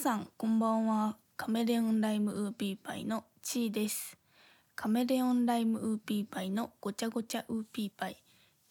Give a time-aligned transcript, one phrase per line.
[0.00, 1.18] さんこんばんは。
[1.36, 4.16] カメレオンライムウーピーパイのチーです。
[4.74, 8.16] カメレオンライムウーピーパイのごちゃごちゃウーピーパイ。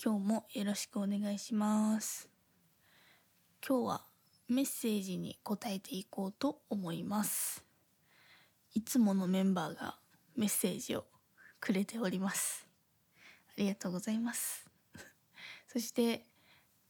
[0.03, 2.27] 今日もよろしくお願いします。
[3.63, 4.01] 今日は
[4.47, 7.63] メッセージに答えていこうと思います。
[8.73, 9.97] いつものメンバーが
[10.35, 11.05] メッセージを
[11.59, 12.65] くれております。
[13.49, 14.65] ありがとうございます。
[15.71, 16.25] そして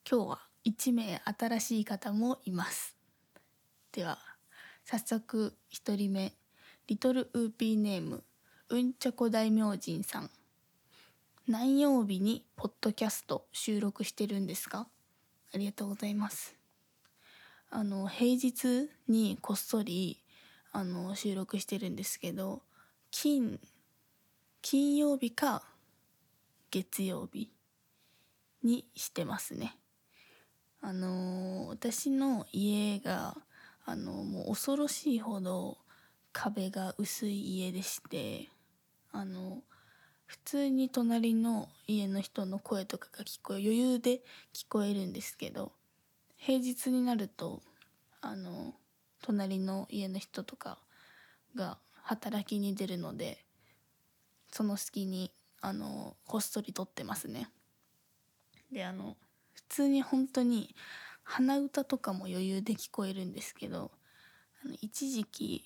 [0.10, 2.96] 今日は1名新しい方もいます。
[3.92, 4.29] では
[4.92, 6.34] 早速1人目。
[6.88, 8.24] リトルウーピーネーム
[8.70, 10.32] うんちゃこ大明神さん。
[11.48, 14.88] 何曜日にポッドキャスト収録してるんですか？
[15.54, 16.56] ありがとうございます。
[17.70, 20.24] あの平日にこっそり
[20.72, 22.64] あの収録してるんですけど
[23.12, 23.60] 金
[24.64, 25.62] 金曜日か
[26.72, 27.52] 月曜日
[28.64, 29.78] にしてますね。
[30.82, 33.38] あの私の家が
[33.90, 35.76] あのもう恐ろしいほど
[36.32, 38.48] 壁が薄い家でして
[39.12, 39.64] あの
[40.28, 44.22] 普通に隣の家の人の声とかが聞こえ余裕で
[44.54, 45.72] 聞こえるんですけど
[46.38, 47.64] 平日になると
[48.22, 48.76] あの
[49.24, 50.78] 隣の家の人とか
[51.56, 53.44] が働きに出るので
[54.52, 55.32] その隙に
[55.62, 57.50] あのこっそり撮ってますね。
[58.72, 59.18] であの
[59.54, 60.76] 普通に本当に
[61.32, 63.92] 鼻歌とかも余裕で聞こえるんですけど
[64.66, 65.64] あの一時期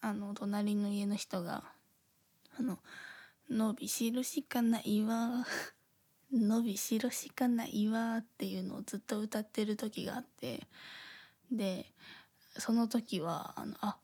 [0.00, 1.64] あの隣の家の人が
[2.58, 2.78] 「あの
[3.50, 5.46] 伸びしろしかないわ
[6.32, 10.66] 伸びしろしかないわ」 っていうのをずっと歌ってる時があって
[11.50, 11.92] で
[12.56, 13.98] その時はあのあ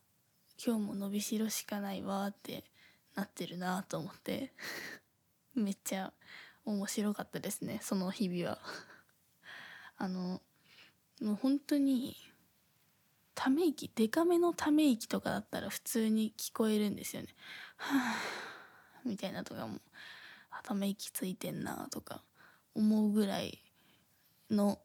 [0.63, 2.65] 今日も伸びしろしかないわって
[3.15, 4.53] なってるなと思って
[5.55, 6.13] めっちゃ
[6.67, 8.61] 面白かったですねその日々は。
[10.01, 10.41] あの
[11.21, 12.17] もう本当に
[13.35, 17.29] ため息デカめのため息とかだったら普通に聞こえるんですよね。
[17.77, 18.39] はあ
[19.05, 19.79] みたいなとかも
[20.63, 22.23] ため息ついてんなとか
[22.75, 23.59] 思うぐらい
[24.51, 24.79] の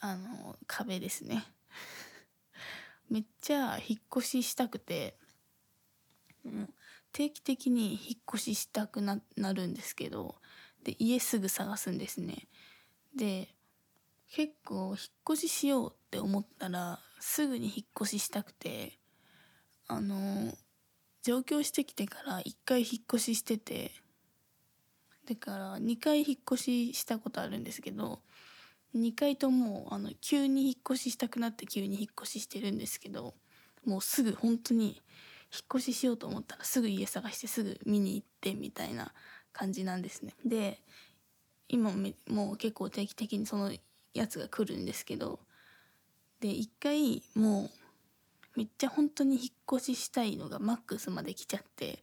[0.00, 1.44] あの壁ですね。
[3.08, 5.16] めっちゃ引っ越ししたくて、
[6.44, 6.74] うん、
[7.12, 9.20] 定期的に引っ越ししたくな
[9.54, 10.36] るんですけど
[10.84, 12.48] で家すぐ探すんですね。
[13.16, 13.48] で
[14.30, 14.96] 結構引っ
[15.34, 18.98] 越ししようって思ったらすぐに引っ越ししたくて
[19.86, 20.52] あの
[21.22, 23.90] 上京してきてから1回引っ越ししてて
[25.28, 28.20] だから2回引っ越ししたことあるんですけど
[28.94, 33.34] 2回ともあの急に引っ越ししたくなって急に引っ越ししてるんですけど
[33.84, 34.94] もうすぐ本当に引っ
[35.76, 39.12] 越ししようと思ったらすぐ家探してすぐ見に行ってみたいな
[39.52, 40.34] 感じなんですね。
[40.44, 40.82] で
[41.68, 41.90] 今
[42.28, 43.70] もう結構定期的にその
[44.14, 45.40] やつが来るんですけど
[46.40, 47.70] で一回もう
[48.56, 52.02] めっちゃ本当に引っ越ししたいのがマックスまで来ちゃって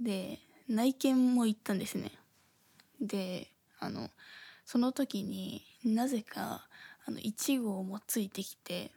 [0.00, 2.10] で内見も行ったんですね。
[3.00, 4.08] であの
[4.64, 6.66] その時になぜか
[7.06, 8.90] あの1号もついてきて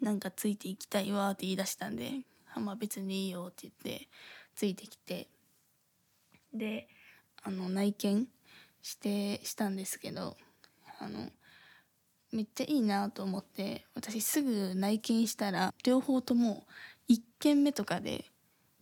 [0.00, 2.12] なんかついていきたいわって言い出したんで
[2.54, 4.08] まあ別にいいよって言って
[4.54, 5.28] ついてきて
[6.52, 6.88] で
[7.42, 8.26] あの内見
[8.82, 10.36] してしたんですけど
[10.98, 11.30] あの
[12.32, 16.66] めっちゃいいなと思って私すぐ内見したら両方とも
[17.08, 18.24] 1軒目とかで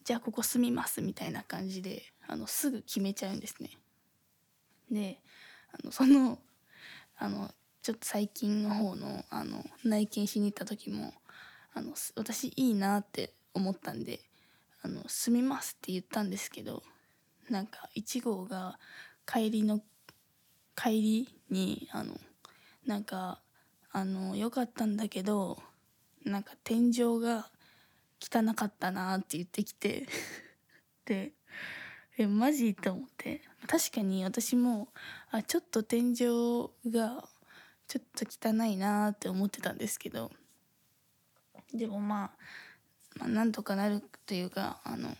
[0.04, 3.70] じゃあここ住みますみたいな感じであのすぐ決めちゃうんですね。
[4.90, 5.20] で
[5.72, 6.38] あのその
[7.16, 7.50] あの
[7.82, 11.12] ちょっと最近の方のあの内見しに行った時も
[11.72, 14.20] あの私いいなって思ったんで
[14.82, 16.82] あの住みますって言ったんですけど
[17.48, 18.78] なんか1号が
[19.26, 19.80] 帰りの
[20.76, 22.14] 帰りにあの
[22.86, 23.40] なんか
[23.92, 25.58] あの良かったんだけど
[26.24, 27.48] なんか天井が
[28.20, 30.06] 汚かったなって言ってきて
[31.06, 31.32] で
[32.18, 32.74] えマジ？
[32.74, 33.42] と思って。
[33.66, 34.88] 確かに私も
[35.30, 37.28] あちょっと天井が
[37.88, 40.30] ちょっと汚いなって思ってたんですけど。
[41.74, 42.30] でもまあ、
[43.18, 45.14] まあ、なんとかなるというかあの、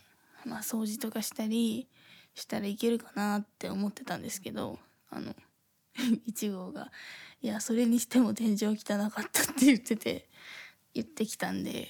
[0.45, 1.87] まあ、掃除とかしたり
[2.33, 5.35] したらいけるかなって思ってたんですけどあの
[6.29, 6.91] 1号が
[7.41, 10.29] 「いやそれにしても天井汚かった」って言ってて
[10.93, 11.87] 言ってきたんで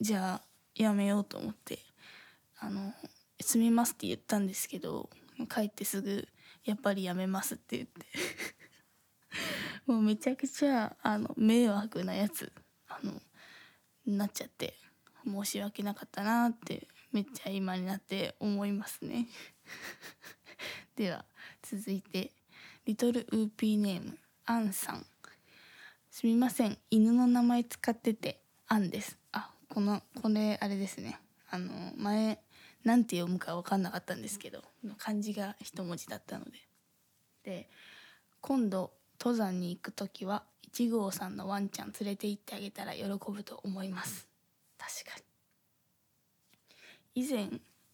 [0.00, 0.44] じゃあ
[0.74, 1.78] やめようと思って
[2.58, 2.94] 「あの
[3.40, 5.10] 住みます」って言ったんですけど
[5.48, 6.28] 帰ってすぐ
[6.64, 8.06] 「やっぱりやめます」って言って。
[9.86, 12.52] もうめちゃくちゃあの迷惑なやつ
[12.88, 13.20] あの
[14.06, 14.74] なっちゃって
[15.24, 19.28] 申し訳なかったなってめっちゃ今になって思いますね。
[20.96, 21.24] では
[21.62, 22.32] 続いて
[22.90, 25.06] リトルウーピーネームアンさん
[26.10, 26.76] すみません。
[26.90, 29.16] 犬の名前使ってて案です。
[29.30, 31.20] あこのこれあれですね。
[31.50, 32.40] あの前
[32.82, 34.64] なんて読むか分かんなかったんですけど
[34.98, 36.50] 漢字が一文字だったので。
[37.44, 37.70] で
[38.40, 38.90] 今度
[39.20, 40.42] 登山に行く時は
[40.72, 44.26] 1号さんのワンちゃん連れて行ってあげたら喜ぶと思います。
[44.76, 45.16] 確か
[47.14, 47.22] に。
[47.22, 47.50] 以前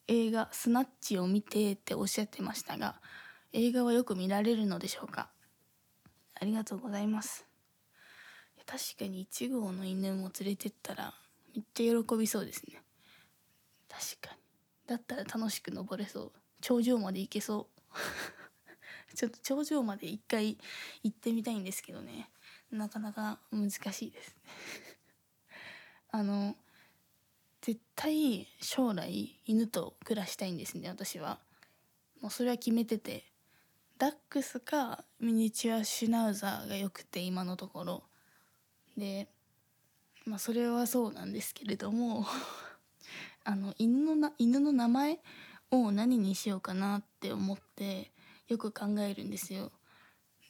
[0.09, 2.99] 映画「スナッチ」を見てっておっしゃってましたが
[3.59, 5.31] 映画はよく見られるのでしょうか？
[6.35, 7.47] ありがとうございます。
[8.67, 11.15] 確かに1号の犬も連れてったら
[11.55, 12.83] めっちゃ喜びそうですね。
[13.89, 14.41] 確かに。
[14.87, 16.33] だったら楽しく登れそう。
[16.61, 17.97] 頂上まで行けそう。
[19.17, 20.59] ちょっと頂上まで一回
[21.03, 22.29] 行ってみたいんですけどね。
[22.71, 24.37] なかなか難しいです。
[26.13, 26.55] あの
[27.63, 31.41] 絶対将来犬と暮らしたいんですね私は。
[32.21, 33.33] もうそれは決めてて。
[33.99, 38.03] ダックスかミニチュアシュナウザーがよくて今のところ
[38.99, 39.27] で
[40.27, 42.27] まあそれはそうなんですけれども
[43.45, 45.21] あの犬のな犬の名前
[45.71, 48.13] を何にしようかなって思って
[48.49, 49.73] よく考えるんですよ。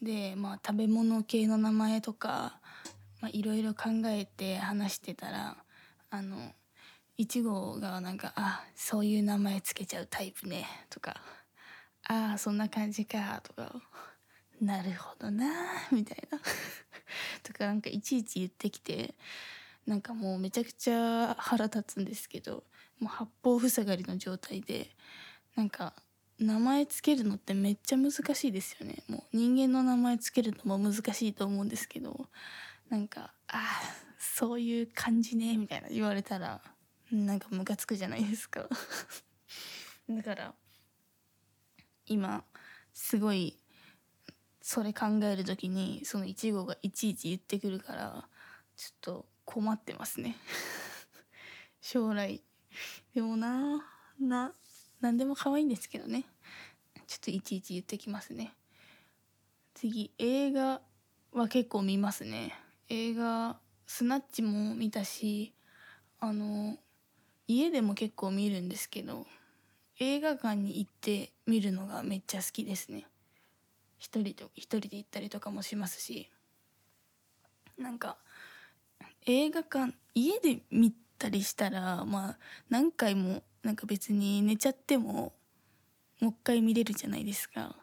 [0.03, 2.61] でまあ食べ物系の名前とか
[3.33, 5.57] いろいろ考えて話してたら
[6.11, 6.53] あの
[7.19, 11.23] 1号がなんか「あそういう名前つけちゃうタイプね」とか
[12.09, 13.83] 「ああそんな感じか」とか
[14.61, 15.53] 「なるほどな」
[15.93, 16.41] みたいな。
[17.43, 19.15] とかなんかいちいち言ってきて
[19.87, 22.65] なんかもうめちゃくちゃ腹立つんですけど
[22.99, 24.91] もう八方塞がりの状態で
[25.55, 25.95] なんか
[26.39, 29.03] 名前つけるのってめっちゃ難しいですよね。
[29.09, 32.29] もう人間の名前つけるのも難しいと思うんですけど
[32.89, 33.83] なんか「ああ
[34.19, 36.61] そういう感じね」みたいな言われたら
[37.11, 38.69] なんかムカつくじゃないですか。
[40.09, 40.55] だから
[42.07, 42.45] 今
[42.93, 43.57] すごい
[44.63, 48.29] それ考える時にその1号がいちいち言ってくるから
[48.77, 50.37] ちょっと困ってますね。
[51.81, 52.43] 将来。
[53.15, 53.87] でもな
[54.19, 54.53] な
[55.01, 56.25] 何でも可愛いんですけどね。
[57.07, 58.55] ちょっといちいち言ってきますね。
[59.75, 60.83] 次映画
[61.33, 62.59] は結構見ますね。
[62.89, 65.55] 映画スナッチも見たし
[66.19, 66.77] あの
[67.47, 69.27] 家でも結構見るんですけど
[69.99, 73.07] 映画館に行って見るのがめっちゃ好きですね。
[73.99, 76.31] 一人と一人で行ったりとかもしますし。
[77.79, 78.17] なんか
[79.27, 82.39] 映画館家で見たりしたらまあ
[82.71, 85.35] 何回もなんか別に寝ちゃっても
[86.21, 87.77] もう一回見れるじゃないですか。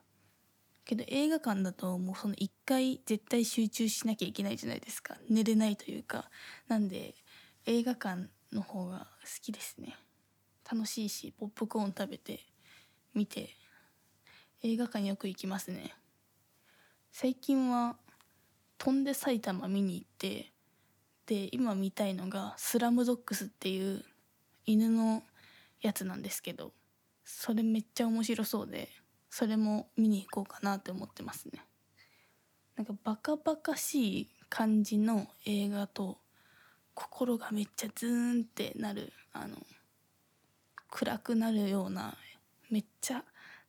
[0.86, 5.18] けど映画館だともうその一回絶対集中しなきゃいけないじゃないですか。
[5.30, 6.30] 寝れないというか。
[6.68, 7.16] なんで
[7.66, 9.96] 映画館の方が好きですね。
[10.70, 12.42] 楽しいしポップコーン食べて
[13.14, 13.50] 見て
[14.62, 15.94] 映画館よく行きますね。
[17.12, 17.98] 最近は
[18.80, 20.52] 「飛んで埼玉」見に行って
[21.26, 24.04] で今見たいのが「スラムドッグス」っていう
[24.66, 25.24] 犬の
[25.82, 26.74] やつなんですけど
[27.26, 28.90] それめっちゃ面白そうで
[29.30, 31.66] それも見に行こうかなって思ってますね。
[32.76, 36.20] なんかバカバカしい感じの映画と
[36.94, 39.58] 心がめっちゃズーンってなるあの
[40.96, 42.16] 暗くなるような
[42.70, 43.24] めっちゃ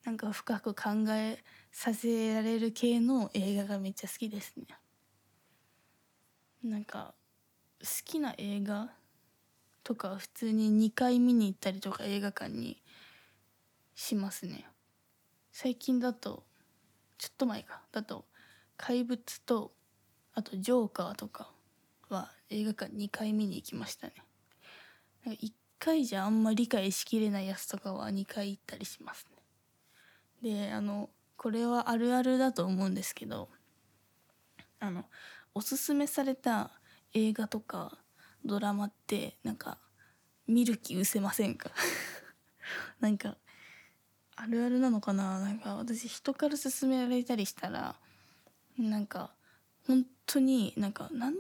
[0.05, 4.67] なんか深く考えさせられる系の映画がめっちゃ好きですね。
[6.63, 7.15] なんか
[7.81, 8.91] 好きな映画
[9.83, 12.83] とか普通に2回見に行ったりとか映画館に
[13.95, 14.67] しますね。
[15.51, 16.45] 最近だと
[17.17, 17.81] ちょっと前か。
[17.91, 18.27] だと
[18.77, 19.73] 「怪物」と
[20.35, 21.51] あと「ジョーカー」とか
[22.11, 24.15] は映画館2回見に行きましたね。
[25.25, 29.27] 1回じゃあんま理解しきれないやつとかは2回行ったりします
[30.43, 30.67] ね。
[30.67, 33.49] であのこれはあるあるだと思うんですけど
[34.81, 35.05] あの
[35.55, 36.71] おすすめされた
[37.13, 37.99] 映画とか
[38.45, 39.79] ドラマってなんか
[40.47, 41.71] 見る気失せませんか？
[43.01, 43.37] なんか
[44.37, 45.39] あるあるなのかな？
[45.41, 47.97] なんか私人から勧められたりしたら
[48.79, 49.35] なんか
[49.87, 51.37] 本当になんかなん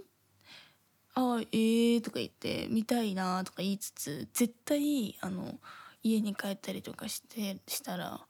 [1.14, 5.58] あえーとか言って見たいなとか言いつつ絶対あの
[6.02, 8.20] 家に帰ったりとかしてしたら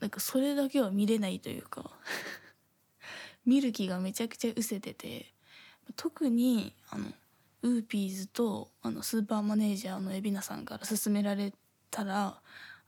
[0.00, 1.90] なんかそれだけは見れないというか
[3.46, 5.32] 見る気がめちゃくちゃ失せてて
[5.96, 7.06] 特にあの
[7.62, 11.52] ウーピーズとあのスーパーマネージャーの海老名さんから勧められ
[11.90, 12.40] たら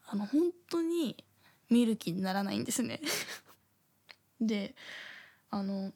[0.07, 1.25] あの本当に
[1.71, 3.01] 見る気にならないんですね。
[4.41, 4.75] で
[5.51, 5.93] あの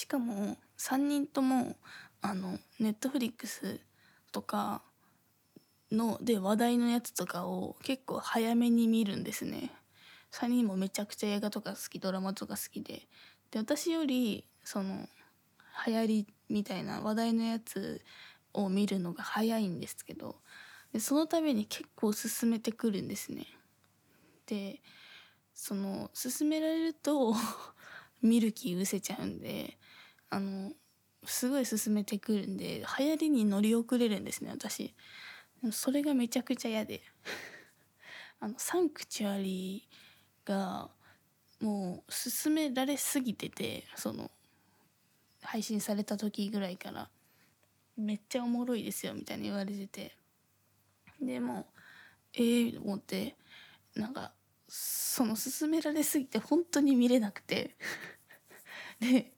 [0.00, 1.76] しかも3人とも
[2.22, 3.80] あのネットフリックス
[4.32, 4.80] とか
[5.92, 9.70] ので話題のやつとかを結構早めに見るんですね
[10.32, 13.02] 3人もめちゃくちゃ映画とか好きドラマとか好きで
[13.50, 15.06] で私よりその
[15.86, 18.00] 流行りみたいな話題のやつ
[18.54, 20.36] を見るのが早いんですけど
[20.94, 23.44] でそのために結構進めてくるんですね。
[24.46, 24.80] で
[25.52, 27.34] その進められると
[28.22, 29.76] 見る気失せちゃうんで
[30.30, 30.72] あの
[31.24, 34.94] すごい進めてくるんで流行りに乗り遅れるんですね私。
[35.72, 37.02] それがめちゃくちゃ嫌で。
[38.40, 40.90] あのサンクチュアリーが
[41.60, 44.30] もう進められすぎててその
[45.42, 47.10] 配信された時ぐらいから
[47.98, 50.16] めっちゃおもろいですよみたいに言われてて。
[51.20, 51.70] でも
[52.32, 53.36] ええー、と思って
[53.94, 54.32] なんか
[54.68, 57.76] その勧められすぎて本当に見れなくて。
[59.00, 59.34] で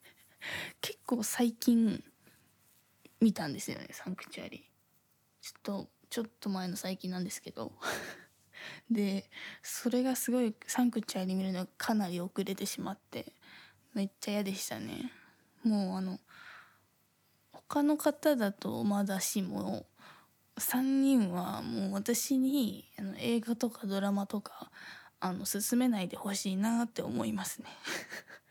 [0.81, 2.03] 結構最近
[3.21, 4.69] 見たんですよねサンクチュアリ。
[5.41, 7.73] ちょっとちょっと前の最近なんですけど。
[8.91, 9.29] で
[9.63, 13.33] それがすごいサンクチュアリ見るのがかなり遅れてしまって
[13.95, 15.13] めっちゃ嫌でしたね。
[15.65, 16.21] もうあの
[17.53, 19.87] 他の方だとまだしも
[20.59, 24.71] 3人はもう私にあの映画とかドラマとか
[25.21, 27.69] あの進めないでほしいなって思いますね。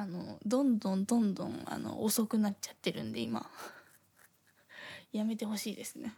[0.00, 3.50] あのどんどんどんどんあの遅くなっちゃってるんで今。
[5.10, 6.14] やめてほしいですね。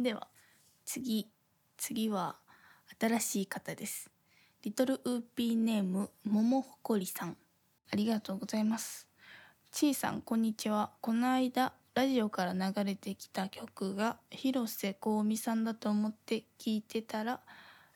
[0.00, 0.26] では
[0.84, 1.30] 次。
[1.76, 2.40] 次は
[2.98, 4.10] 新しい方です。
[4.62, 7.36] リトルウーピーネームももほこりさん。
[7.92, 9.06] ありがとうございます。
[9.70, 10.90] ちいさんこんにちは。
[11.00, 17.40] この間ラジオから流れてきた曲が広瀬香美さんだと思って聞いてたら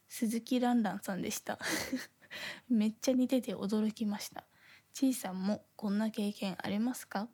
[0.08, 1.58] 鈴木蘭々さんでした。
[2.68, 4.44] めっちゃ似てて驚きました。
[4.92, 7.28] ちいさんもこんな経験ありますか？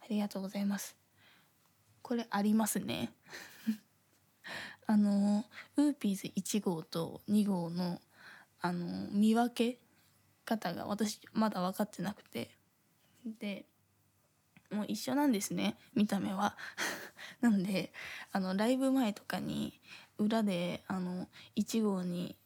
[0.00, 0.96] ありがとうございます。
[2.02, 3.12] これありますね。
[4.86, 5.44] あの
[5.76, 8.00] ウーピーズ1号と2号の
[8.60, 9.80] あの見分け
[10.44, 12.56] 方が私まだ分かってなくて。
[13.24, 13.66] で
[14.72, 15.76] もう一緒なんですね。
[15.94, 16.56] 見た目は。
[17.40, 17.92] なんで
[18.32, 19.80] あのライブ前とかに
[20.18, 22.36] 裏であの1号に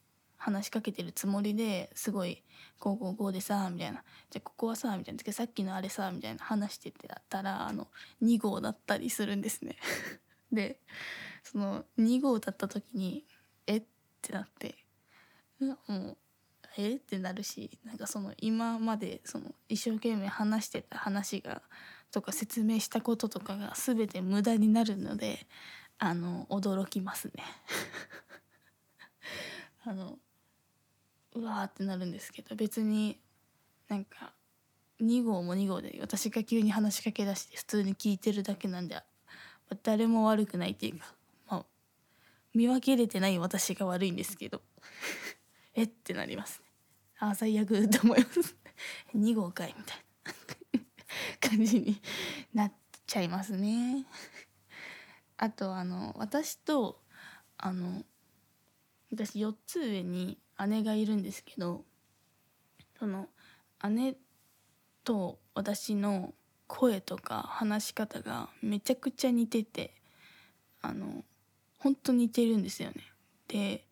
[0.46, 2.44] 話しかけてるつもりですごい
[2.78, 6.92] 「こうこうこうでさ」みたいな「じゃあここはさ」みたいな「さっきのあれさ」みたいな話して
[7.28, 7.88] たらあの
[8.22, 9.76] 2号だったりするんですね。
[10.52, 10.80] で
[11.42, 13.26] その2号だった時に
[13.66, 13.78] 「え？
[13.78, 13.82] っ?」
[14.22, 14.76] てなって。
[15.58, 16.16] もう
[16.78, 16.94] 「え？
[16.94, 21.60] っ?」てなるしなんかその今までその一生懸命話してた話が
[22.12, 25.48] とか説明したこととかが全て無駄になるので
[25.98, 27.42] あの驚きますね。
[29.82, 30.20] あの
[31.36, 33.20] うわーってなるんですけど別に
[33.88, 34.32] なんか
[35.02, 38.96] 2号も2号で私が急に話しかけ出して普通に聞いてるだけなんで
[39.82, 41.14] 誰も悪くないっていうか、
[41.48, 41.64] まあ、
[42.54, 44.62] 見分けれてない私が悪いんですけど
[45.74, 46.66] えってなりますね
[47.18, 48.56] ああ最悪って思います
[49.14, 49.98] 2号かいみたい
[50.80, 52.00] な 感じに
[52.54, 52.72] なっ
[53.06, 54.04] ちゃいますね。
[55.38, 57.02] あとあの私と
[57.58, 58.04] あの
[59.10, 61.84] 私4つ上に姉がいるんですけど
[62.98, 63.28] その
[63.90, 64.16] 姉
[65.04, 66.32] と私の
[66.66, 69.94] 声とか話し方がめちゃくちゃ似てて
[70.82, 71.24] あの
[71.78, 72.96] ほんと似てるんですよね。
[73.48, 73.86] で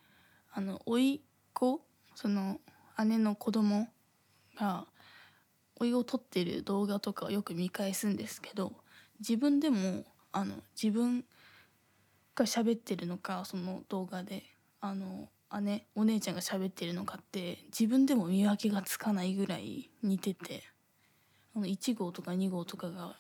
[0.52, 1.20] あの甥っ
[1.52, 1.80] 子
[2.14, 2.60] その
[3.04, 3.88] 姉の子供
[4.56, 4.86] が
[5.76, 8.72] お湯を撮ってる動画とかをよく見返すんですけど
[9.20, 11.24] 自分でもあの自分
[12.34, 14.44] が喋ってるのかその動画で
[14.80, 15.28] あの
[15.60, 20.64] 姉お姉ちゃんが喋ってるのかって自分でも見分けがつかないぐらい似てて
[21.54, 23.16] あの1号とか2号とかが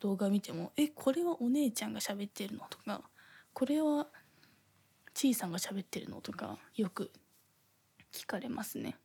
[0.00, 3.08] 動画見ても「えこれはお姉ちゃんが喋ってるの?」とか
[3.52, 4.08] 「これは
[5.14, 7.12] ちいさんが喋ってるの?」とかよく
[8.12, 8.98] 聞かれますね。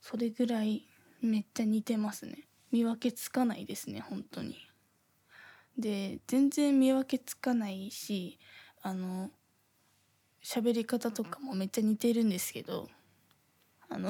[0.00, 0.86] それぐらい
[1.20, 4.56] めっちゃ似てますね見分けつかないですね本当に
[5.76, 8.38] で全然見分けつかないし
[8.82, 9.30] あの
[10.48, 12.88] 喋り方とかもめっちゃ似てるんですけど
[13.90, 14.08] あの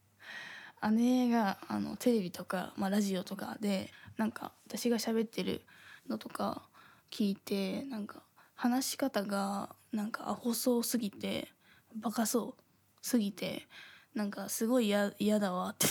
[0.92, 5.60] 姉があのテレビとか、まあ、ラジオとかでなんか私が喋ってる
[6.08, 6.66] のとか
[7.10, 8.22] 聞いてなんか
[8.54, 11.52] 話し方がなんかアホそうすぎて
[11.96, 12.62] バカそう
[13.02, 13.68] すぎて
[14.14, 15.86] なんかすごい嫌だわって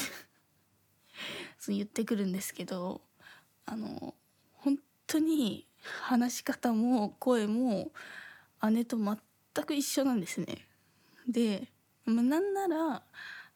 [1.59, 3.03] そう言ってくるんですけど
[3.67, 4.15] あの
[4.53, 5.67] 本当に
[6.01, 7.91] 話し方も声も
[8.71, 9.19] 姉と全
[9.57, 10.67] 全く一緒なんですね。
[11.27, 11.67] で、
[12.05, 13.03] まあ、なんなら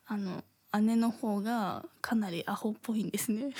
[0.07, 0.43] あの
[0.81, 3.53] 姉の方がかなりアホっぽいんですね。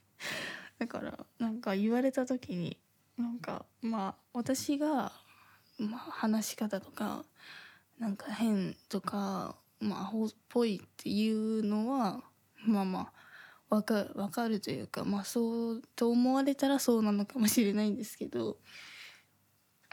[0.78, 2.76] だからなんか言われた時に
[3.16, 5.12] なんかまあ私が、
[5.78, 7.24] まあ、話し方とか
[7.98, 12.22] なんか変とか、まあ、アホっぽいっていうのは
[12.66, 13.12] まあま
[13.70, 18.58] あわかわかるというかまあそうと思われたらそうなのかもしれないんですけど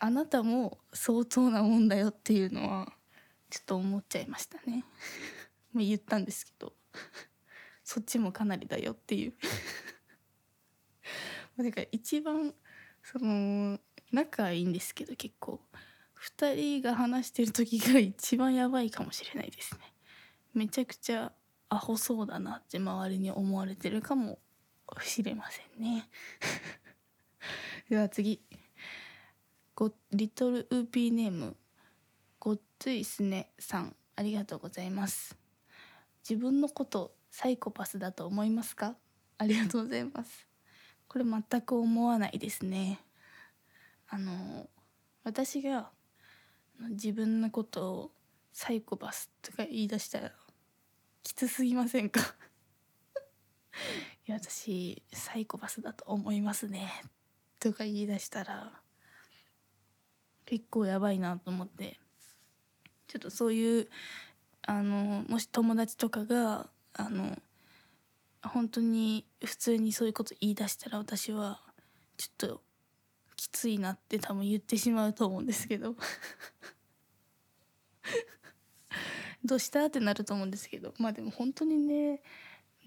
[0.01, 2.93] あなたも相当なもんだよっていうのは
[3.49, 4.85] ちょっと思っちゃいましたね。
[5.73, 6.73] まあ言ったんですけど。
[7.83, 9.33] そっちもかなりだよっていう。
[11.57, 12.53] だから一番
[13.03, 13.79] その
[14.11, 15.59] 仲いいんですけど結構。
[16.19, 19.93] 2人が話してる時が一番やばいかもしれないですね。
[20.53, 21.33] めちゃくちゃ
[21.69, 24.39] アホそうだなって周りに思われてるかも
[25.01, 26.09] しれませんね。
[27.89, 28.41] では次。
[29.79, 31.55] ごリトルウーピーネーム。
[32.37, 35.37] ごっついすねさんありがとうございます。
[36.29, 38.95] 自分のことサイコパスだと思いますか？
[39.37, 40.49] ありがとうございます。
[41.07, 42.99] これ全く思わないですね。
[44.09, 44.67] あの
[45.23, 45.91] 私が
[46.89, 48.11] 自分のことを
[48.51, 50.33] サイコパスとか言い出したら
[51.23, 52.19] きつすぎませんか？
[54.27, 56.91] いや私サイコパスだと思いますね。
[57.61, 58.73] とか言い出したら
[60.49, 61.99] 結構やばいなと思って。
[63.07, 63.87] ちょっとそういう
[64.63, 67.37] あのもし友達とかがあの
[68.43, 71.59] 本当に普通にそういうこと言い出したら私は
[72.17, 72.61] ちょっと
[73.35, 75.95] きついなって多分言ってしまうと思うんですけど。
[79.45, 79.85] どうした？
[79.85, 80.95] ってなると思うんですけど。
[80.97, 82.21] まあでも本当にね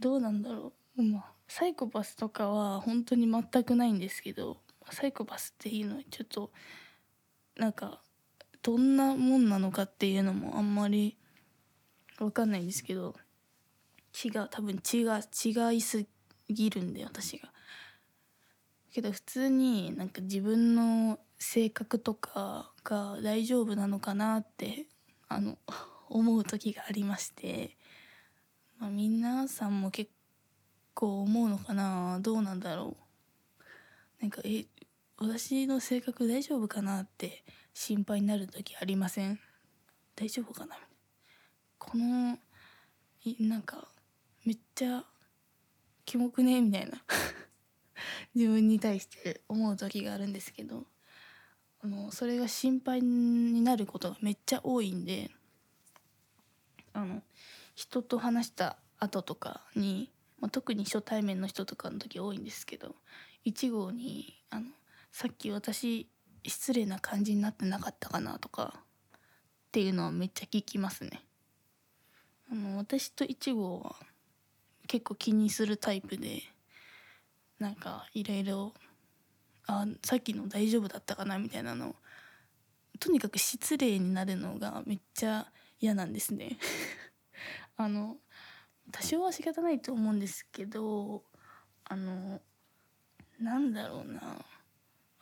[0.01, 1.03] どうなんだろう。
[1.03, 4.61] まあサイコパスとかは本当に全くないんですけど。
[4.91, 6.51] サイコパスっていうのはちょっと
[7.57, 8.01] なんか
[8.63, 11.17] どんなもんなのかっていうのもあんまり
[12.19, 13.15] 分かんないんですけど
[14.25, 16.07] 違う多分違違いす
[16.49, 17.51] ぎるんで私が。
[18.93, 24.87] けど普通になんか自分の性格とかが大丈夫なのかなって
[25.29, 25.57] あの
[26.11, 27.77] 思う時がありまして、
[28.79, 30.11] まあ、皆さんも結
[30.93, 32.21] 構思うのかな？
[32.21, 32.97] どうなんだろ
[34.21, 34.23] う？
[34.23, 34.67] なんかえ
[35.25, 39.39] 私の性格大丈夫かなって心配になる時ありません？
[40.17, 40.77] 大丈夫かな
[41.79, 42.37] この
[43.39, 43.87] なんか
[44.45, 45.05] めっちゃ
[46.05, 47.01] キモくねみたいな。
[48.35, 50.87] 自分に対して思う時があるんですけど。
[51.85, 55.31] あのそれが心配になることがめっちゃ多いんで。
[56.95, 57.23] あの
[57.77, 62.97] 人と話した後とかに、まあ、特に初対面の人とかの時多いんですけど
[63.47, 64.67] 1号にあの
[65.13, 66.09] 「さっき私
[66.45, 68.83] 失礼な感じになってなかったかな」とか
[69.69, 71.23] っていうのはめっちゃ聞きますね。
[72.51, 73.97] あの私と1号は
[74.87, 76.43] 結構気にするタイプで
[77.59, 78.75] なんかいろいろ
[79.67, 81.95] あさっきの大丈夫だったかなみたいなの
[82.99, 86.59] とにかく失礼になるのがめっちゃ嫌なんですね
[87.77, 88.19] あの
[88.91, 91.25] 多少は仕方ないと思うんですけど
[91.85, 92.43] あの
[93.39, 94.45] なんだろうな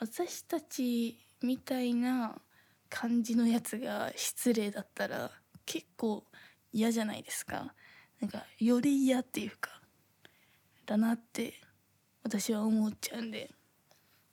[0.00, 2.34] 私たちみたいな
[2.88, 5.30] 感じのやつが失礼だったら
[5.66, 6.24] 結構
[6.72, 7.74] 嫌じゃないですか。
[8.18, 9.70] なんかより嫌っていうか
[10.86, 11.54] だなって
[12.22, 13.50] 私は思っちゃうんで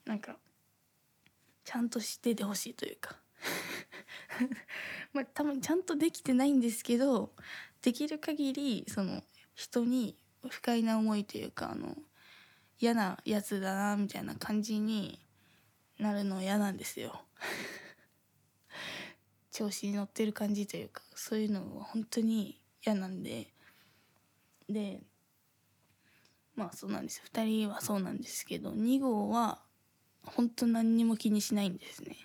[0.05, 0.37] なんか
[1.63, 3.17] ちゃんとしててほしいというか。
[5.11, 7.33] まあ多分ちゃんとできてないんですけど
[7.81, 9.21] できる限りその
[9.53, 10.17] 人に
[10.49, 11.97] 不快な思いというかあの
[12.79, 15.19] 嫌なやつだなみたいな感じに
[15.99, 17.23] なるの嫌なんですよ。
[19.51, 23.53] 調子に乗ってる感じというかそういうのは本当に嫌なんで。
[24.69, 25.01] で
[26.55, 29.61] まあそうなんです2人はそうなんですけど2号は
[30.23, 32.17] 本当何にも気にしないんですね。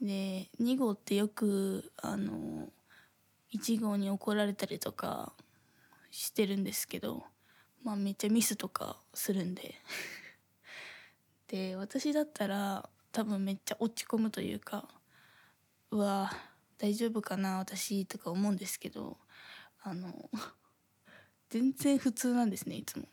[0.00, 2.72] で2号ってよくあの
[3.52, 5.32] 1号に怒られたりとか
[6.10, 7.24] してるんですけど
[7.82, 9.74] まあめっちゃミスとかするんで。
[11.54, 14.88] で私だったら多分めっちゃ落ち込むというか
[15.92, 16.32] うわ
[16.78, 19.18] 大丈夫かな私とか思うんですけど
[19.84, 20.08] あの
[21.50, 23.04] 全然普通なんですねいつも。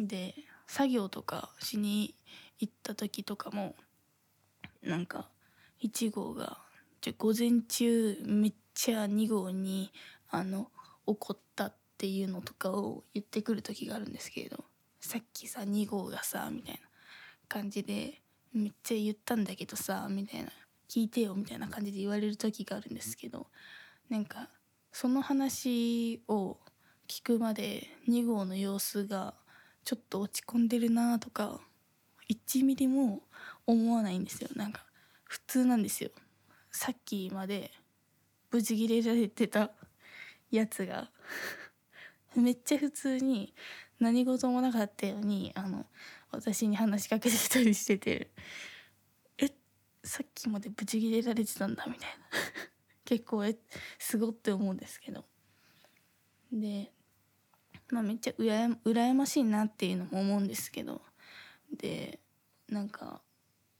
[0.00, 0.34] で
[0.66, 2.16] 作業とかしに
[2.58, 3.76] 行った時とかも
[4.82, 5.28] なんか
[5.80, 6.58] 1号が
[7.02, 9.92] じゃ午前中めっちゃ2号に
[10.28, 10.72] あの
[11.06, 14.64] 怒ったっていうのとかを言ってくる時があるんですけれど
[14.98, 16.80] さっきさ2号がさみたいな
[17.48, 18.20] 感じで
[18.52, 20.50] めっちゃ言ったんだけどさみたいな。
[20.88, 23.46] 聞いてよみたいな感じで言われる時があるんですけど
[24.08, 24.48] なんか
[24.92, 26.58] その話を
[27.08, 29.34] 聞くまで2号の様子が
[29.84, 31.60] ちょっと落ち込んでるなとか
[32.30, 33.22] 1ミリも
[33.66, 34.48] 思わないんですよ。
[34.54, 34.84] なんか
[35.24, 36.10] 普通なんですよ。
[36.70, 37.72] さっきまで
[38.50, 39.72] ブチギレられてた
[40.50, 41.10] やつが。
[42.36, 43.52] めっちゃ普通に
[44.00, 45.86] 何事もなかったようにあの
[46.34, 48.30] 私に話しかけてたりしてて
[49.38, 49.50] え
[50.02, 52.16] さっきまでブチギレられてたんだみたいな。
[53.04, 53.56] 結構え
[53.98, 55.24] すごって思うんですけど。
[56.52, 56.92] で
[57.90, 61.02] まあめっちゃうらや羨ましいなっていうのも思うんですけど。
[61.76, 62.20] で
[62.68, 63.22] なんか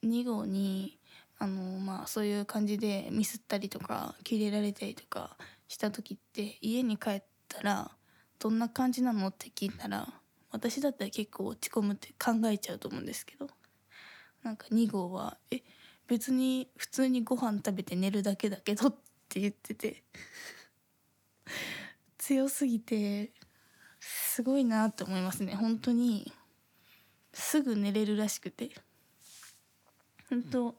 [0.04, 0.98] 2号に
[1.38, 5.36] あのまあそういう感じでミスったりとかキレられたりとか
[5.68, 7.90] した時って家に帰ったら
[8.38, 10.12] どんな感じなのって聞いたら
[10.54, 13.48] 私だったら結構落ち込むって考えちゃうと思うんですけど。
[14.44, 15.62] なんか2号は「え
[16.06, 18.94] 別に普通にご飯食べて寝るだけだけど」っ
[19.28, 20.04] て言ってて。
[22.18, 23.32] 強すぎて
[24.00, 25.54] すごいなって思いますね。
[25.54, 26.32] 本当に
[27.32, 28.70] すぐ寝れるらしくて。
[30.30, 30.78] 本当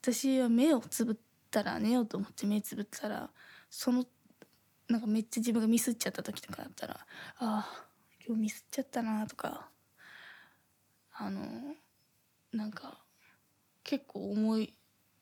[0.00, 1.16] 私は目をつぶっ
[1.50, 3.30] たら寝ようと思って目つぶったら
[3.68, 4.06] その
[4.88, 7.06] なんかめっちゃ自分がミスっちゃった時とかだったらあ
[7.38, 7.89] あ
[8.30, 9.66] 今日ミスっちゃったなとか
[11.12, 11.40] あの
[12.52, 12.98] なんか
[13.82, 14.72] 結構思い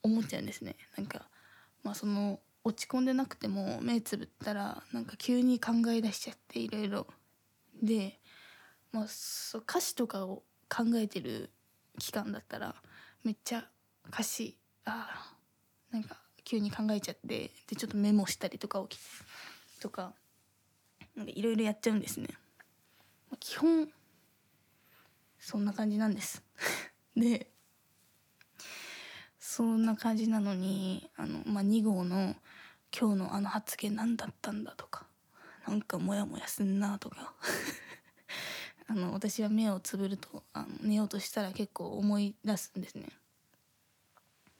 [0.02, 1.26] 思っちゃうんですねなんか
[1.82, 7.06] まあその落ち込んでなくても目つぶったらなんか急に考え出しちゃっていろいろ
[7.82, 8.20] で、
[8.92, 11.50] まあ、そう歌詞とかを考えてる
[11.98, 12.74] 期間だったら
[13.24, 13.64] めっちゃ
[14.12, 15.32] 歌詞あ
[15.90, 19.08] なんか急に考えちゃってでちょっとメモしたりとか起きて
[19.80, 20.12] とか
[21.16, 22.28] いろいろやっちゃうんですね。
[23.36, 23.90] 基本
[25.38, 26.42] そんな感じなんです。
[27.16, 27.50] で
[29.38, 32.36] そんな感じなのにあの、まあ、2号の
[32.96, 35.06] 「今日のあの発言何だったんだ」とか
[35.66, 37.34] なんかモヤモヤすんなとか。
[38.90, 43.06] あの私は目をつぶるとあの寝ようとしたら結構思い出すんですね。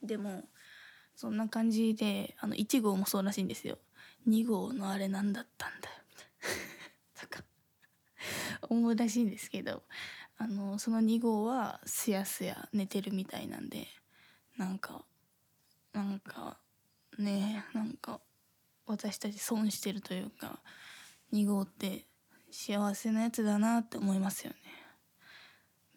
[0.03, 0.47] でも
[1.15, 3.79] そんな感じであの1号もそうらしいんですよ。
[4.27, 5.95] 2号のあれ何だったんだよ。
[6.09, 6.68] みたいな
[8.69, 9.83] 思うらしいんですけど
[10.37, 13.87] あのその2号はすやすや寝てるみたいなんで
[14.57, 15.03] なんか
[15.93, 16.57] なんか
[17.17, 18.21] ねなんか
[18.85, 20.59] 私たち損してるというか
[21.33, 22.05] 2号って
[22.51, 24.57] 幸せなやつだなって思いますよね。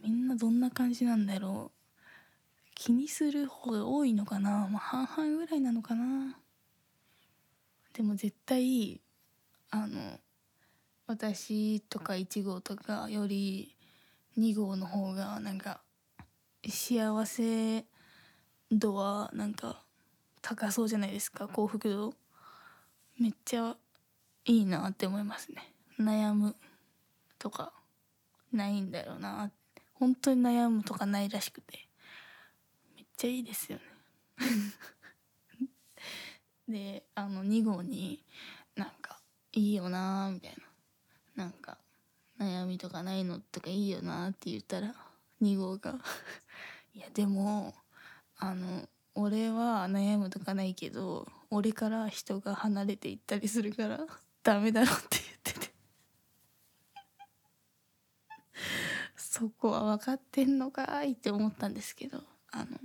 [0.02, 1.78] みんなどんな感じなんだろう。
[2.74, 6.36] 気にする方が多いのかな、まあ、半々ぐらいなのかな。
[7.92, 9.00] でも絶対
[9.70, 10.18] あの
[11.06, 13.76] 私とか1号とかより
[14.38, 15.80] 2号の方がなんか
[16.66, 17.84] 幸せ
[18.70, 19.82] 度はなんか
[20.40, 22.14] 高そうじゃないですか幸福度。
[23.18, 23.76] めっちゃ
[24.44, 25.72] いいなって思いますね。
[26.00, 26.56] 悩む
[27.38, 27.72] とか
[28.52, 29.50] ないんだろうな。
[29.94, 31.88] 本当に悩むとかないらしくて。
[32.96, 33.84] めっちゃいいですよね。
[36.68, 38.24] であの2号に
[38.76, 39.20] なんか
[39.52, 40.61] 「いいよな」みたいな。
[41.34, 41.78] なんか
[42.38, 44.94] 「悩みとかないのとかいいよな」って言ったら
[45.40, 45.98] 2号が
[46.94, 47.74] 「いやでも
[48.36, 54.06] あの俺は悩むとかないけど俺から人が離れていったりするから
[54.42, 55.72] ダメだろ」って言ってて。
[59.16, 62.78] そこは分かってんのかいって思ったんですけどあの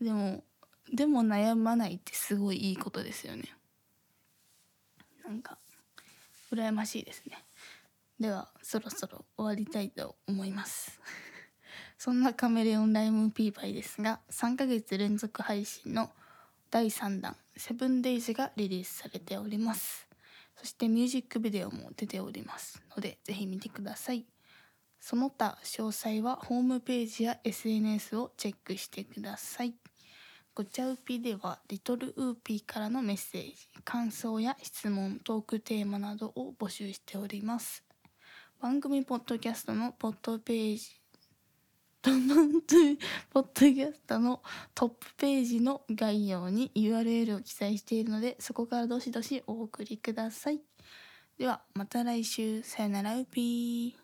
[0.00, 0.44] でも
[0.92, 3.44] でも悩まないってすごいいいことですよね。
[5.24, 5.59] なんか
[6.52, 7.44] 羨ましいですね。
[8.18, 11.00] ではそろそろ終わりたいと思います。
[11.96, 16.12] そんなカメレオンライムピーパイですが3ヶ月連続配信の
[16.70, 20.06] 第3弾「セブンデイズがリリースされております。
[20.56, 22.82] そしてミュージックビデオも出ております。
[22.94, 24.26] のでぜひ見てください。
[25.00, 29.74] その他詳細はホームページや SNS をチェックしてください。
[30.52, 37.84] ごちゃうぴではリトルウーピーからのメッセージ感想や質問トークテーマなどを募集しております。
[38.60, 41.00] 番組ポッドキャストのポッドページ
[42.02, 44.42] ポッドキャストの
[44.74, 50.60] トップページの概要に URL を記載しているのでそこからどしどしお送りください。
[51.38, 52.62] ではまた来週。
[52.62, 53.99] さよならウーピー。